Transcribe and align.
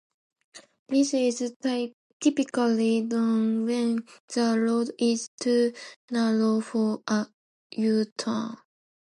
This 0.89 1.13
is 1.13 1.53
typically 2.19 3.01
done 3.05 3.65
when 3.67 3.97
the 4.33 4.59
road 4.59 4.89
is 4.97 5.29
too 5.39 5.73
narrow 6.09 6.59
for 6.59 7.03
a 7.05 7.27
U-turn. 7.73 8.55